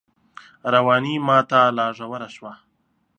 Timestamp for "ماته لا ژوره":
1.27-2.29